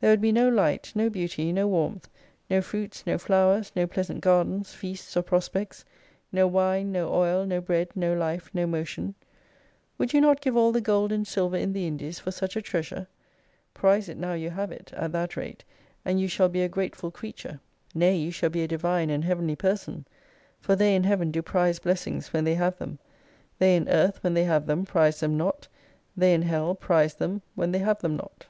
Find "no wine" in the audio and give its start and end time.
6.32-6.90